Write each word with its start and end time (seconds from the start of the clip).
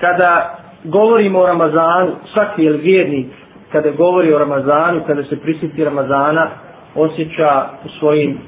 kada 0.00 0.58
govorimo 0.84 1.38
o 1.38 1.46
Ramazanu, 1.46 2.12
svaki 2.32 2.62
je 2.62 2.72
vjernik, 2.72 3.26
kada 3.72 3.90
govori 3.90 4.32
o 4.32 4.38
Ramazanu, 4.38 5.00
kada 5.06 5.24
se 5.24 5.40
prisjeti 5.40 5.84
Ramazana, 5.84 6.48
osjeća 6.94 7.66
u 7.84 7.88
svojim 7.98 8.38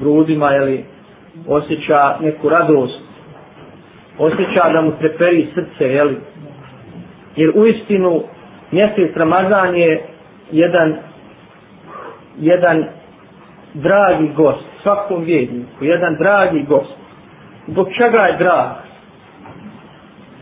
grudima, 0.00 0.56
ili 0.56 0.84
osjeća 1.48 2.16
neku 2.20 2.48
radost, 2.48 3.00
osjeća 4.18 4.72
da 4.72 4.80
mu 4.80 4.92
treperi 5.00 5.48
srce, 5.54 5.84
jeli? 5.84 6.16
Jer 7.36 7.50
u 7.54 7.66
istinu 7.66 8.22
mjesec 8.70 9.16
Ramazan 9.16 9.76
je 9.76 10.02
jedan 10.52 10.96
jedan 12.38 12.84
dragi 13.74 14.28
gost, 14.36 14.64
svakom 14.82 15.22
vjedniku, 15.24 15.84
jedan 15.84 16.16
dragi 16.16 16.64
gost. 16.68 16.94
Zbog 17.66 17.88
čega 17.96 18.22
je 18.22 18.36
drag? 18.36 18.81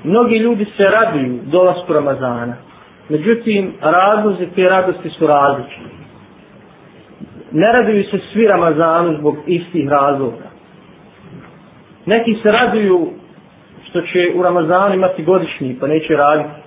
Mnogi 0.05 0.37
ljudi 0.37 0.65
se 0.77 0.85
raduju 0.85 1.39
dolasku 1.45 1.93
Ramazana. 1.93 2.55
Međutim, 3.09 3.73
razlozi 3.81 4.47
te 4.55 4.63
radosti 4.63 5.09
su 5.11 5.27
različiti. 5.27 5.91
Ne 7.53 7.73
raduju 7.73 8.05
se 8.05 8.19
svi 8.33 8.47
Ramazanu 8.47 9.17
zbog 9.19 9.37
istih 9.47 9.89
razloga. 9.89 10.51
Neki 12.07 12.35
se 12.43 12.53
raduju 12.53 13.09
što 13.89 14.01
će 14.01 14.33
u 14.35 14.43
Ramazanu 14.43 14.95
imati 14.95 15.23
godišnji, 15.25 15.77
pa 15.81 15.87
neće 15.87 16.17
raditi. 16.17 16.61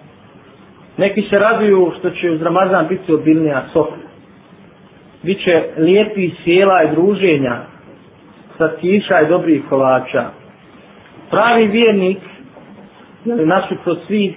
Neki 0.97 1.21
se 1.31 1.39
raduju 1.39 1.91
što 1.99 2.09
će 2.09 2.31
uz 2.31 2.41
Ramazan 2.41 2.87
biti 2.87 3.13
obilnija 3.13 3.63
sofa. 3.73 3.95
Biće 5.23 5.63
lijepi 5.77 6.31
sjela 6.43 6.83
i 6.83 6.95
druženja, 6.95 7.57
slatkiša 8.57 9.21
i 9.21 9.27
dobrih 9.29 9.61
kolača. 9.69 10.25
Pravi 11.29 11.67
vjernik, 11.67 12.17
nasuprot 13.25 13.97
svih, 14.07 14.35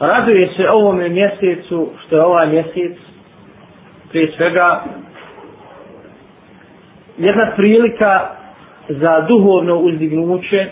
raduje 0.00 0.48
se 0.56 0.70
ovome 0.70 1.08
mjesecu, 1.08 1.88
što 2.06 2.16
je 2.16 2.22
ovaj 2.24 2.48
mjesec, 2.48 2.96
prije 4.10 4.32
svega, 4.36 4.84
jedna 7.18 7.52
prilika 7.56 8.28
za 8.88 9.26
duhovno 9.28 9.76
uzdignuće, 9.76 10.66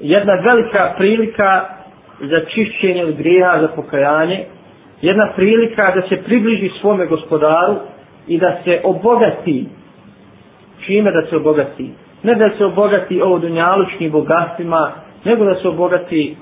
jedna 0.00 0.32
velika 0.34 0.94
prilika 0.96 1.64
za 2.20 2.40
čišćenje 2.54 3.04
od 3.04 3.16
grijeha, 3.16 3.60
za 3.60 3.68
pokajanje, 3.68 4.44
jedna 5.02 5.32
prilika 5.36 5.92
da 5.94 6.08
se 6.08 6.22
približi 6.22 6.70
svome 6.80 7.06
gospodaru 7.06 7.76
i 8.26 8.38
da 8.38 8.58
se 8.64 8.80
obogati. 8.84 9.66
Čime 10.86 11.10
da 11.12 11.26
se 11.30 11.36
obogati? 11.36 11.90
Ne 12.22 12.34
da 12.34 12.50
se 12.58 12.64
obogati 12.64 13.20
ovo 13.20 13.38
dunjalučnim 13.38 14.10
bogatstvima 14.10 14.92
nego 15.24 15.44
da 15.44 15.54
se 15.54 15.68
obogati 15.68 16.36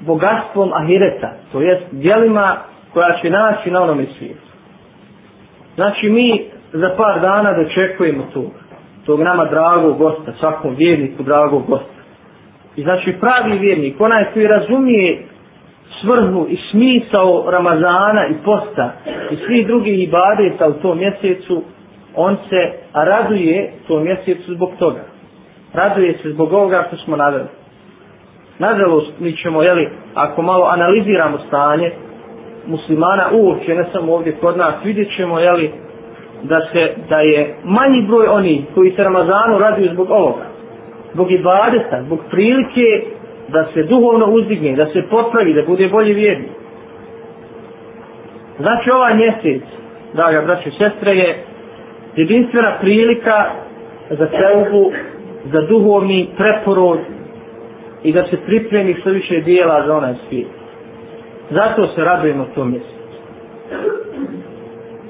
bogatstvom 0.00 0.72
ahireta 0.72 1.32
to 1.52 1.60
jest 1.60 1.82
dijelima 1.92 2.56
koja 2.92 3.18
će 3.22 3.30
naći 3.30 3.70
na 3.70 3.82
onome 3.82 4.06
svijetu 4.18 4.48
znači 5.74 6.08
mi 6.08 6.44
za 6.72 6.90
par 6.96 7.20
dana 7.20 7.52
dočekujemo 7.52 8.24
tog 8.32 8.50
tog 9.06 9.20
nama 9.20 9.44
dragog 9.44 9.98
gosta 9.98 10.32
svakom 10.40 10.74
vjerniku 10.74 11.22
dragog 11.22 11.66
gosta 11.66 11.94
i 12.76 12.82
znači 12.82 13.14
pravi 13.20 13.58
vjernik 13.58 14.00
onaj 14.00 14.24
koji 14.32 14.46
razumije 14.46 15.22
svrhu 16.00 16.46
i 16.48 16.58
smisao 16.70 17.44
Ramazana 17.50 18.26
i 18.26 18.34
posta 18.44 18.92
i 19.30 19.36
svih 19.46 19.66
drugih 19.66 20.02
ibadeta 20.02 20.68
u 20.68 20.72
tom 20.72 20.98
mjesecu, 20.98 21.62
on 22.16 22.36
se 22.48 22.72
raduje 22.92 23.72
tom 23.88 24.04
mjesecu 24.04 24.54
zbog 24.54 24.70
toga. 24.78 25.04
Raduje 25.74 26.18
se 26.22 26.30
zbog 26.30 26.52
ovoga 26.52 26.84
što 26.86 26.96
smo 26.96 27.16
naveli. 27.16 27.48
Nažalost, 28.58 29.12
mi 29.18 29.36
ćemo, 29.36 29.62
jeli, 29.62 29.88
ako 30.14 30.42
malo 30.42 30.64
analiziramo 30.64 31.38
stanje 31.38 31.92
muslimana 32.66 33.28
uopće, 33.32 33.74
ne 33.74 33.84
samo 33.92 34.14
ovdje 34.14 34.36
kod 34.40 34.56
nas, 34.56 34.74
vidjet 34.84 35.16
ćemo, 35.16 35.40
jeli, 35.40 35.70
da 36.42 36.60
se, 36.72 36.92
da 37.08 37.20
je 37.20 37.54
manji 37.64 38.02
broj 38.08 38.26
oni 38.26 38.64
koji 38.74 38.90
se 38.90 39.04
Ramazanu 39.04 39.58
raduju 39.58 39.90
zbog 39.92 40.10
ovoga. 40.10 40.46
Zbog 41.14 41.30
ibadeta, 41.30 42.02
zbog 42.02 42.18
prilike 42.30 43.04
da 43.48 43.66
se 43.74 43.82
duhovno 43.82 44.26
uzdigne, 44.26 44.76
da 44.76 44.86
se 44.86 45.02
popravi, 45.10 45.54
da 45.54 45.62
bude 45.62 45.88
bolje 45.88 46.14
vjerni. 46.14 46.48
Znači 48.58 48.90
ovaj 48.90 49.14
mjesec, 49.14 49.62
draga 50.14 50.42
braće 50.42 50.70
sestre, 50.70 51.16
je 51.16 51.44
jedinstvena 52.16 52.72
prilika 52.80 53.44
za 54.10 54.26
celbu, 54.26 54.92
za 55.52 55.60
duhovni 55.60 56.28
preporod 56.36 56.98
i 58.02 58.12
da 58.12 58.24
se 58.30 58.36
pripremi 58.46 58.96
što 59.00 59.10
više 59.10 59.40
dijela 59.40 59.86
za 59.86 59.96
onaj 59.96 60.14
svijet. 60.28 60.48
Zato 61.50 61.86
se 61.86 62.04
radujemo 62.04 62.46
tom 62.54 62.70
mjesecu. 62.70 62.94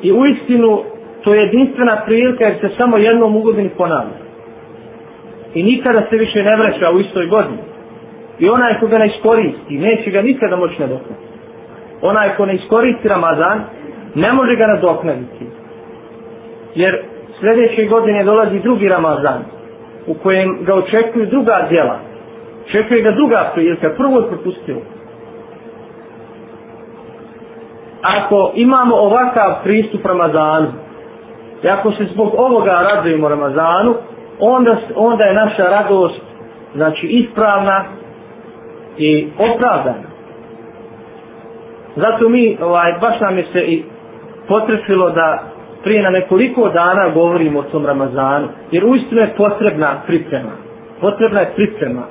I 0.02 0.12
u 0.12 0.26
istinu, 0.26 0.82
to 1.22 1.34
je 1.34 1.40
jedinstvena 1.40 2.02
prilika 2.06 2.44
jer 2.44 2.60
se 2.60 2.68
samo 2.76 2.96
jednom 2.96 3.36
u 3.36 3.40
godini 3.40 3.70
ponavlja. 3.76 4.24
I 5.54 5.62
nikada 5.62 6.02
se 6.10 6.16
više 6.16 6.42
ne 6.42 6.56
vraća 6.56 6.90
u 6.90 7.00
istoj 7.00 7.26
godini. 7.26 7.62
I 8.38 8.48
onaj 8.48 8.80
ko 8.80 8.86
ga 8.86 8.98
ne 8.98 9.06
iskoristi, 9.06 9.78
neće 9.78 10.10
ga 10.10 10.22
nikada 10.22 10.56
moći 10.56 10.80
nadoknaditi. 10.80 11.28
Onaj 12.02 12.36
ko 12.36 12.46
ne 12.46 12.54
iskoristi 12.54 13.08
Ramazan, 13.08 13.64
ne 14.14 14.32
može 14.32 14.56
ga 14.56 14.66
nadoknaditi. 14.66 15.46
Jer 16.74 17.02
sljedeće 17.40 17.84
godine 17.84 18.24
dolazi 18.24 18.58
drugi 18.58 18.88
Ramazan, 18.88 19.44
u 20.06 20.14
kojem 20.14 20.58
ga 20.64 20.74
očekuju 20.74 21.26
druga 21.26 21.66
djela. 21.68 21.98
Čekuje 22.72 23.02
ga 23.02 23.10
druga 23.10 23.50
prilika, 23.54 23.90
prvo 23.96 24.18
je 24.18 24.28
propustio. 24.28 24.76
Ako 28.02 28.52
imamo 28.54 28.94
ovakav 28.96 29.62
pristup 29.62 30.06
Ramazanu, 30.06 30.72
i 31.62 31.68
ako 31.68 31.92
se 31.92 32.04
zbog 32.12 32.34
ovoga 32.38 32.70
radujemo 32.70 33.28
Ramazanu, 33.28 33.94
onda, 34.40 34.76
onda 34.96 35.24
je 35.24 35.34
naša 35.34 35.62
radost 35.62 36.20
znači 36.74 37.06
ispravna 37.06 37.84
i 38.98 39.28
opravdana. 39.38 40.14
Zato 41.96 42.28
mi, 42.28 42.58
ovaj, 42.62 42.92
baš 43.00 43.20
nam 43.20 43.38
je 43.38 43.46
se 43.52 43.60
i 43.60 43.84
potrefilo 44.48 45.10
da 45.10 45.53
prije 45.84 46.02
na 46.02 46.10
nekoliko 46.10 46.68
dana 46.68 47.08
govorimo 47.08 47.58
o 47.58 47.62
tom 47.62 47.86
Ramazanu, 47.86 48.48
jer 48.70 48.84
uistinu 48.84 49.20
je 49.20 49.34
potrebna 49.36 50.02
priprema. 50.06 50.52
Potrebna 51.00 51.40
je 51.40 51.52
priprema. 51.54 52.02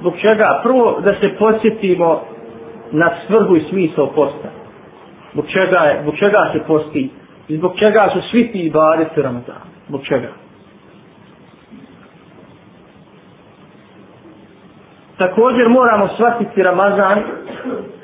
Zbog 0.00 0.14
čega? 0.20 0.60
Prvo 0.62 1.00
da 1.04 1.14
se 1.14 1.36
podsjetimo 1.38 2.20
na 2.92 3.10
svrhu 3.26 3.56
i 3.56 3.64
smisao 3.70 4.06
posta. 4.06 4.48
Zbog 5.32 5.46
čega, 5.48 5.78
je, 5.78 6.02
zbog 6.02 6.14
čega 6.16 6.50
se 6.52 6.60
posti? 6.66 7.10
I 7.48 7.56
zbog 7.56 7.72
čega 7.78 8.10
su 8.12 8.20
svi 8.30 8.52
ti 8.52 8.58
ibadeti 8.58 9.22
Ramazanu? 9.22 9.70
Zbog 9.88 10.00
čega? 10.04 10.28
također 15.18 15.68
moramo 15.68 16.08
shvatiti 16.14 16.62
Ramazan 16.62 17.22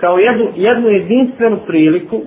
kao 0.01 0.19
jednu, 0.19 0.47
jednu 0.57 0.89
jedinstvenu 0.89 1.59
priliku 1.67 2.23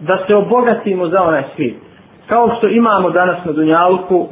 da 0.00 0.24
se 0.26 0.34
obogatimo 0.34 1.08
za 1.08 1.22
onaj 1.22 1.42
svijet. 1.56 1.76
Kao 2.26 2.56
što 2.58 2.68
imamo 2.68 3.10
danas 3.10 3.44
na 3.44 3.52
Dunjalku 3.52 4.28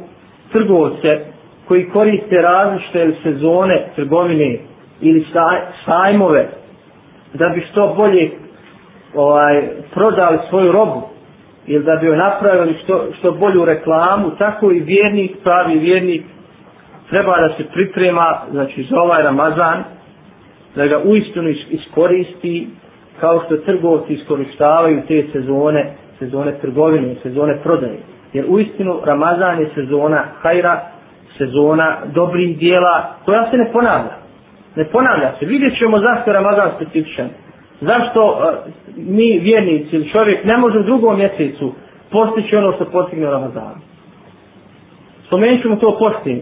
trgovce 0.51 1.19
koji 1.67 1.89
koriste 1.89 2.41
različite 2.41 3.11
sezone 3.23 3.87
trgovine 3.95 4.57
ili 5.01 5.25
sajmove 5.85 6.49
da 7.33 7.49
bi 7.49 7.65
što 7.71 7.95
bolje 7.97 8.31
ovaj, 9.15 9.69
prodali 9.93 10.37
svoju 10.49 10.71
robu 10.71 11.01
ili 11.67 11.83
da 11.83 11.95
bi 11.95 12.05
joj 12.05 12.17
napravili 12.17 12.77
što, 12.83 13.05
što 13.19 13.31
bolju 13.31 13.65
reklamu, 13.65 14.31
tako 14.37 14.71
i 14.71 14.79
vjernik, 14.79 15.31
pravi 15.43 15.79
vjernik 15.79 16.23
treba 17.09 17.37
da 17.41 17.53
se 17.57 17.63
priprema 17.73 18.41
znači 18.51 18.83
za 18.89 19.01
ovaj 19.01 19.23
Ramazan 19.23 19.83
da 20.75 20.87
ga 20.87 21.01
uistinu 21.05 21.49
iskoristi 21.69 22.67
kao 23.19 23.41
što 23.45 23.57
trgovci 23.57 24.13
iskoristavaju 24.13 25.01
te 25.07 25.25
sezone 25.33 25.93
sezone 26.19 26.59
trgovine, 26.61 27.15
sezone 27.23 27.57
prodaje. 27.63 27.99
Jer 28.33 28.45
uistinu 28.47 28.99
Ramazan 29.05 29.59
je 29.59 29.69
sezona 29.75 30.23
hajra 30.41 30.81
sezona 31.37 31.97
dobrih 32.05 32.57
dijela 32.57 33.15
koja 33.25 33.51
se 33.51 33.57
ne 33.57 33.71
ponavlja. 33.71 34.15
Ne 34.75 34.85
ponavlja 34.85 35.31
se, 35.39 35.45
vidjet 35.45 35.77
ćemo 35.79 35.99
zašto 35.99 36.29
je 36.29 36.33
Ramazan 36.33 36.71
specifičan. 36.75 37.29
Zašto 37.81 38.25
uh, 38.25 38.33
mi 38.97 39.39
vjernici 39.39 39.95
ili 39.95 40.09
čovjek 40.09 40.45
ne 40.45 40.57
može 40.57 40.79
u 40.79 40.83
drugom 40.83 41.17
mjesecu 41.17 41.73
postići 42.11 42.55
ono 42.55 42.71
što 42.73 42.85
postigne 42.85 43.25
Ramazan 43.29 43.89
spomenut 45.29 45.61
ćemo 45.61 45.75
to 45.75 45.97
postigne 45.99 46.41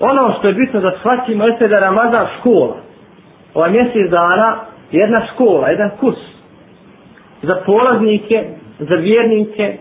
ono 0.00 0.34
što 0.38 0.48
je 0.48 0.54
bitno 0.54 0.80
da 0.80 0.90
shvatimo 0.98 1.44
jeste 1.44 1.68
da 1.68 1.78
Ramazan 1.78 2.26
škola. 2.38 2.76
Ovaj 3.54 3.70
mjesec 3.70 4.10
dana 4.10 4.56
jedna 4.92 5.26
škola, 5.32 5.68
jedan 5.68 5.90
kurs. 6.00 6.18
Za 7.42 7.56
polaznike, 7.66 8.44
za 8.78 8.94
vjernike, 8.94 9.76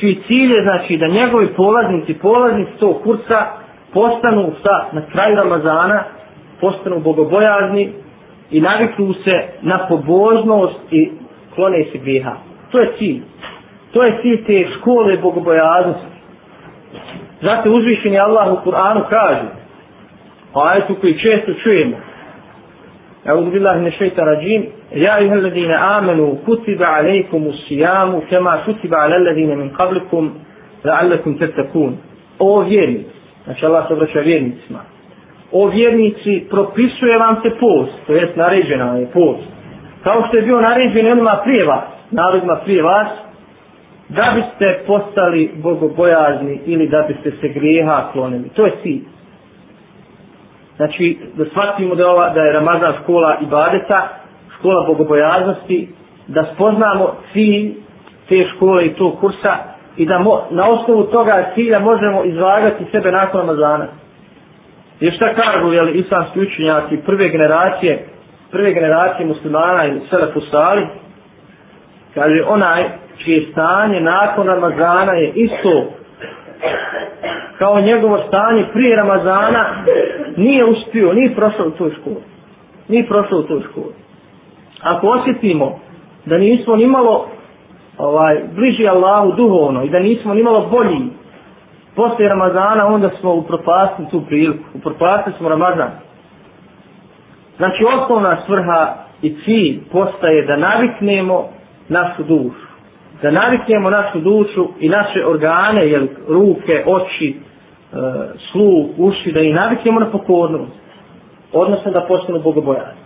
čiji 0.00 0.18
cilj 0.26 0.52
je 0.52 0.62
znači 0.62 0.96
da 0.96 1.06
njegovi 1.06 1.46
polaznici, 1.56 2.14
polaznici 2.14 2.70
tog 2.80 3.02
kursa 3.02 3.46
postanu 3.92 4.52
sa, 4.62 4.84
na 4.92 5.02
kraju 5.12 5.36
Ramazana, 5.36 6.02
postanu 6.60 7.00
bogobojazni 7.00 7.92
i 8.50 8.60
naviknu 8.60 9.14
se 9.14 9.42
na 9.62 9.86
pobožnost 9.88 10.80
i 10.92 11.10
klone 11.54 11.84
se 11.92 11.98
griha. 11.98 12.32
To 12.70 12.78
je 12.80 12.92
cilj. 12.98 13.22
To 13.92 14.02
je 14.02 14.18
cilj 14.22 14.44
te 14.44 14.66
škole 14.78 15.16
bogobojaznosti. 15.16 16.06
Zato 17.42 17.70
uzvišeni 17.70 18.18
Allah 18.18 18.52
u 18.52 18.70
Kur'anu 18.70 19.02
kaže, 19.10 19.48
a 20.54 20.68
ajetu 20.68 20.94
koji 21.00 21.18
često 21.18 21.52
čujemo, 21.62 21.96
أعوذ 23.27 23.49
بالله 23.49 23.77
من 23.77 23.87
الشيطان 23.87 24.27
الرجيم 24.27 24.65
يا 24.91 25.17
أيها 25.17 25.33
الذين 25.33 25.71
آمنوا 25.71 26.35
كتب 26.47 26.83
عليكم 26.83 27.47
الصيام 27.47 28.19
كما 28.31 28.63
كتب 28.67 28.93
على 28.93 29.15
الذين 29.15 29.57
من 29.57 29.69
قبلكم 29.69 30.33
لعلكم 30.85 31.33
تتقون 31.33 31.97
O 32.39 32.61
vjernici, 32.61 33.09
znači 33.45 33.65
Allah 33.65 33.87
se 33.87 33.93
obraća 33.93 34.19
vjernicima. 34.19 34.79
O 35.51 35.67
vjernici, 35.67 36.45
propisuje 36.49 37.17
vam 37.17 37.35
se 37.43 37.49
post, 37.59 37.91
to 38.07 38.13
jest 38.13 38.35
naređena 38.35 38.97
je 38.97 39.07
post. 39.13 39.47
Kao 40.03 40.23
što 40.27 40.37
je 40.37 40.43
bio 40.43 40.61
naređen 40.61 41.11
onima 41.11 41.39
prije 41.43 41.65
vas, 41.65 41.83
narodima 42.11 42.55
prije 42.55 42.83
vas, 42.83 43.07
da 44.09 44.33
biste 44.35 44.79
postali 44.87 45.51
bogobojazni 45.55 46.59
ili 46.65 46.87
da 46.87 47.05
biste 47.07 47.31
se 47.41 47.47
grijeha 47.47 48.09
klonili. 48.13 48.49
To 48.49 48.65
je 48.65 48.71
cilj. 48.83 49.01
Znači, 50.76 51.18
da 51.34 51.44
shvatimo 51.44 51.94
da, 51.94 52.10
ova, 52.10 52.30
da 52.30 52.40
je 52.42 52.52
Ramazan 52.52 52.94
škola 53.02 53.36
ibadeta, 53.42 54.08
škola 54.58 54.86
bogobojaznosti, 54.86 55.88
da 56.28 56.44
spoznamo 56.54 57.14
cilj 57.32 57.74
te 58.28 58.46
škole 58.54 58.86
i 58.86 58.94
tog 58.94 59.20
kursa 59.20 59.56
i 59.96 60.06
da 60.06 60.18
mo, 60.18 60.42
na 60.50 60.68
osnovu 60.70 61.02
toga 61.04 61.50
cilja 61.54 61.78
možemo 61.78 62.24
izvagati 62.24 62.84
sebe 62.92 63.12
nakon 63.12 63.40
Ramazana. 63.40 63.86
Jer 65.00 65.14
šta 65.14 65.34
kažu, 65.34 65.72
jel, 65.72 65.96
islamski 65.96 66.40
učenjaci 66.40 66.96
prve 67.06 67.28
generacije, 67.28 68.06
prve 68.50 68.72
generacije 68.72 69.26
muslimana 69.26 69.86
i 69.86 70.00
Selefu 70.10 70.40
Sali, 70.50 70.86
kaže 72.14 72.44
onaj 72.48 72.84
čije 73.24 73.46
stanje 73.52 74.00
nakon 74.00 74.46
Ramazana 74.46 75.12
je 75.12 75.32
isto 75.34 75.90
kao 77.58 77.80
njegovo 77.80 78.18
stanje 78.28 78.64
prije 78.72 78.96
Ramazana 78.96 79.84
nije 80.36 80.64
uspio, 80.64 81.12
nije 81.12 81.34
prošao 81.34 81.66
u 81.66 81.70
toj 81.70 81.90
školi. 81.90 82.22
Nije 82.88 83.06
prošao 83.06 83.38
u 83.38 83.42
toj 83.42 83.60
školi. 83.70 83.94
Ako 84.82 85.06
osjetimo 85.08 85.78
da 86.26 86.38
nismo 86.38 86.76
ni 86.76 86.86
malo 86.86 87.26
ovaj, 87.98 88.40
bliži 88.54 88.88
Allahu 88.88 89.32
duhovno 89.32 89.82
i 89.84 89.90
da 89.90 89.98
nismo 89.98 90.34
ni 90.34 90.42
malo 90.42 90.68
bolji 90.70 91.10
poslije 91.96 92.28
Ramazana, 92.28 92.86
onda 92.86 93.10
smo 93.20 93.34
u 93.34 93.42
propasti 93.42 94.02
tu 94.10 94.22
priliku. 94.26 94.64
U 94.74 94.78
propasti 94.78 95.30
smo 95.38 95.48
Ramazan. 95.48 95.90
Znači, 97.56 97.84
osnovna 97.84 98.42
svrha 98.46 98.94
i 99.22 99.36
cilj 99.44 99.80
postaje 99.92 100.46
da 100.46 100.56
naviknemo 100.56 101.48
našu 101.88 102.22
dušu 102.22 102.63
da 103.24 103.30
naviknemo 103.30 103.90
našu 103.90 104.20
dušu 104.20 104.68
i 104.80 104.88
naše 104.88 105.26
organe, 105.26 105.88
jel, 105.88 106.06
ruke, 106.28 106.84
oči, 106.86 107.28
e, 107.30 107.36
sluh, 108.52 108.86
uši, 108.98 109.32
da 109.32 109.40
i 109.40 109.52
naviknemo 109.52 110.00
na 110.00 110.10
pokornost. 110.10 110.72
Odnosno 111.52 111.90
da 111.90 112.00
postanu 112.00 112.40
bogobojani. 112.40 113.00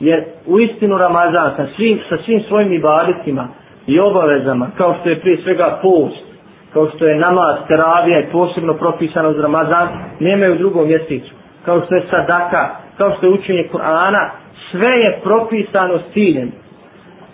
Jer 0.00 0.24
u 0.46 0.60
istinu 0.60 0.98
Ramazan 0.98 1.50
sa 1.56 1.66
svim, 1.76 1.98
sa 2.08 2.16
svim 2.24 2.40
svojim 2.48 2.72
ibaditima 2.72 3.48
i 3.86 4.00
obavezama, 4.00 4.70
kao 4.76 4.94
što 5.00 5.08
je 5.08 5.20
prije 5.20 5.42
svega 5.42 5.78
post, 5.82 6.24
kao 6.72 6.90
što 6.94 7.06
je 7.06 7.16
namaz, 7.16 7.56
teravija 7.68 8.20
i 8.20 8.32
posebno 8.32 8.74
propisano 8.74 9.32
za 9.32 9.42
Ramazan, 9.42 9.88
nemaju 10.20 10.54
u 10.54 10.58
drugom 10.58 10.86
mjesecu. 10.86 11.34
Kao 11.64 11.80
što 11.84 11.94
je 11.94 12.06
sadaka, 12.10 12.76
kao 12.98 13.12
što 13.16 13.26
je 13.26 13.32
učenje 13.32 13.68
Kur'ana, 13.72 14.30
sve 14.70 14.88
je 14.88 15.20
propisano 15.22 15.98
s 15.98 16.12
ciljem 16.12 16.52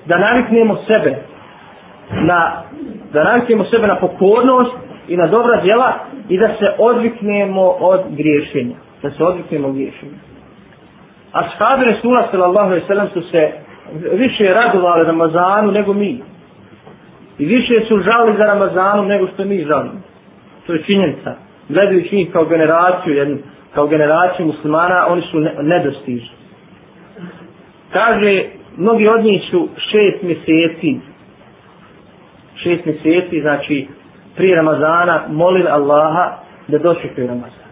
da 0.06 0.18
naviknemo 0.18 0.76
sebe 0.86 1.29
na, 2.12 2.62
da 3.12 3.24
naviknemo 3.24 3.64
sebe 3.64 3.86
na 3.86 3.96
pokornost 3.96 4.76
i 5.08 5.16
na 5.16 5.26
dobra 5.26 5.60
djela 5.62 5.92
i 6.28 6.38
da 6.38 6.48
se 6.48 6.66
odviknemo 6.78 7.62
od 7.80 8.00
griješenja. 8.10 8.76
Da 9.02 9.10
se 9.10 9.24
odviknemo 9.24 9.68
od 9.68 9.74
griješenja. 9.74 10.18
A 11.32 11.42
shabi 11.50 11.84
Resula 11.84 12.28
sallallahu 12.30 12.66
alaihi 12.66 12.86
sallam 12.86 13.08
su 13.08 13.22
se 13.22 13.52
više 14.12 14.44
radovali 14.44 15.06
Ramazanu 15.06 15.72
nego 15.72 15.92
mi. 15.92 16.22
I 17.38 17.46
više 17.46 17.74
su 17.88 17.98
žali 17.98 18.36
za 18.38 18.44
Ramazanom 18.44 19.06
nego 19.06 19.26
što 19.26 19.44
mi 19.44 19.64
žalimo. 19.64 20.00
To 20.66 20.72
je 20.72 20.82
činjenica. 20.82 21.34
Gledajući 21.68 22.16
njih 22.16 22.32
kao 22.32 22.44
generaciju, 22.44 23.14
jednu, 23.14 23.38
kao 23.74 23.86
generaciju 23.86 24.46
muslimana, 24.46 25.06
oni 25.08 25.22
su 25.22 25.40
nedostižni. 25.62 26.30
Kaže, 27.92 28.44
mnogi 28.76 29.08
od 29.08 29.24
njih 29.24 29.42
su 29.50 29.68
šest 29.76 30.22
mjeseci 30.22 31.09
šest 32.62 32.84
mjeseci, 32.84 33.40
znači 33.40 33.88
prije 34.36 34.56
Ramazana, 34.56 35.22
molili 35.28 35.68
Allaha 35.68 36.36
da 36.68 36.78
dočekaju 36.78 37.26
Ramazan. 37.28 37.70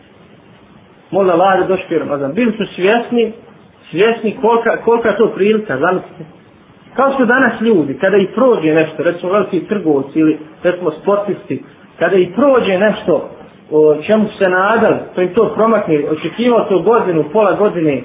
Molili 1.10 1.32
Allaha 1.32 1.56
da 1.56 1.66
dočekaju 1.66 2.00
Ramazan. 2.00 2.32
Bili 2.32 2.52
su 2.52 2.64
svjesni, 2.74 3.32
svjesni 3.90 4.36
kolika, 4.42 4.76
kolika 4.84 5.16
to 5.16 5.32
prilika, 5.34 5.78
zamislite. 5.78 6.24
Kao 6.96 7.12
što 7.14 7.24
danas 7.24 7.60
ljudi, 7.60 7.98
kada 7.98 8.16
i 8.16 8.26
prođe 8.26 8.74
nešto, 8.74 9.02
recimo 9.02 9.32
veliki 9.32 9.60
trgovci 9.60 10.18
ili 10.18 10.38
recimo 10.62 10.90
sportisti, 10.90 11.62
kada 11.98 12.16
i 12.16 12.32
prođe 12.32 12.78
nešto 12.78 13.30
o 13.70 14.02
čemu 14.06 14.28
se 14.38 14.48
nadal, 14.48 14.94
to 15.14 15.22
im 15.22 15.34
to 15.34 15.52
promakne, 15.54 16.04
očekivao 16.10 16.64
to 16.64 16.78
godinu, 16.78 17.24
pola 17.32 17.52
godine, 17.52 18.02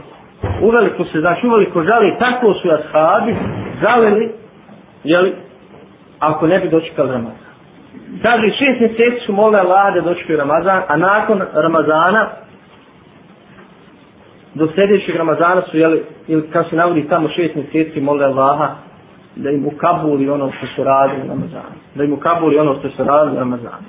uveliko 0.62 1.04
se, 1.06 1.20
znači 1.20 1.48
uveliko 1.48 1.84
žali, 1.84 2.16
tako 2.20 2.54
su 2.54 2.70
ashabi 2.70 3.36
žalili, 3.82 4.32
jeli, 5.04 5.34
ako 6.20 6.48
ne 6.48 6.60
bi 6.60 6.70
dočekali 6.70 7.12
Ramazan. 7.12 7.54
Kaže, 8.22 8.50
šest 8.50 8.80
mjeseci 8.80 9.26
su 9.26 9.34
mole 9.34 9.60
Allah 9.60 9.94
da 9.94 10.02
dočekaju 10.02 10.40
Ramazan, 10.40 10.82
a 10.88 10.98
nakon 10.98 11.42
Ramazana, 11.54 12.30
do 14.54 14.68
sljedećeg 14.76 15.16
Ramazana 15.16 15.62
su, 15.72 15.78
jeli, 15.78 16.04
ili 16.28 16.50
kao 16.50 16.64
se 16.64 16.76
navodi 16.76 17.08
tamo 17.10 17.30
šest 17.30 17.56
mjeseci 17.56 18.02
mole 18.02 18.26
Allaha, 18.26 18.76
da 19.36 19.50
im 19.50 19.66
ukabuli 19.68 20.30
ono 20.30 20.52
što 20.58 20.68
su 20.76 20.84
radili 20.84 21.28
na 21.28 21.34
Ramazanu. 21.34 21.76
Da 21.96 22.04
im 22.04 22.14
ukabuli 22.14 22.58
ono 22.58 22.80
što 22.80 22.90
su 22.90 23.04
radili 23.04 23.34
na 23.34 23.40
Ramazanu. 23.40 23.88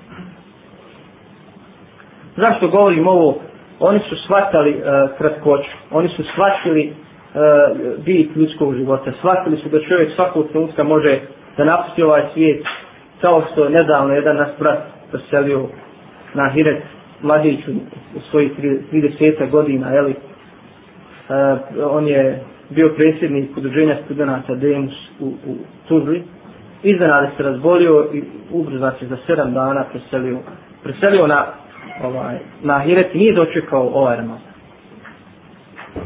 Zašto 2.37 2.69
govorim 2.69 3.07
ovo? 3.07 3.37
Oni 3.81 4.01
su 4.09 4.17
shvatali 4.17 4.71
uh, 4.75 5.19
kratkoću. 5.19 5.71
Oni 5.91 6.09
su 6.09 6.23
shvatili 6.23 6.93
uh, 6.93 8.05
bit 8.05 8.37
ljudskog 8.37 8.75
života. 8.75 9.13
Shvatili 9.19 9.57
su 9.57 9.69
da 9.69 9.81
čovjek 9.81 10.15
svakog 10.15 10.49
trenutka 10.49 10.85
može 10.85 11.21
da 11.57 11.65
napusti 11.65 12.03
ovaj 12.03 12.23
svijet 12.35 12.65
kao 13.21 13.43
što 13.53 13.65
je 13.65 13.71
nedavno 13.71 14.15
jedan 14.15 14.37
nas 14.37 14.49
brat 14.59 14.79
preselio 15.11 15.67
na 16.35 16.51
Hiret 16.51 16.83
mladiću 17.23 17.71
u 18.17 18.21
svojih 18.31 18.53
30 18.93 19.51
godina, 19.51 19.91
jeli, 19.91 20.11
uh, 20.11 21.37
e, 21.79 21.85
on 21.85 22.09
je 22.09 22.43
bio 22.71 22.93
predsjednik 22.97 23.57
udruženja 23.57 23.97
studenta 24.05 24.55
Demus 24.55 24.93
u, 25.21 25.27
u 25.27 25.57
Tuzli. 25.89 26.23
Iznenada 26.83 27.31
se 27.37 27.43
razbolio 27.43 28.09
i 28.13 28.23
ubrzo 28.51 28.91
se 29.01 29.07
za 29.07 29.17
7 29.29 29.53
dana 29.53 29.85
preselio, 29.93 30.39
preselio 30.83 31.27
na, 31.27 31.47
ovaj, 32.03 32.39
na 32.63 32.79
Hiret 32.81 33.15
i 33.15 33.19
nije 33.19 33.35
dočekao 33.35 33.91
ovaj 33.95 34.17
Ramazan. 34.17 34.54